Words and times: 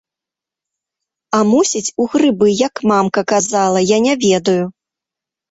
А 1.39 1.41
мусіць, 1.49 1.93
у 2.05 2.07
грыбы, 2.15 2.47
як 2.63 2.83
мамка 2.93 3.21
казала, 3.33 3.85
я 3.95 4.01
не 4.09 4.19
ведаю. 4.27 4.59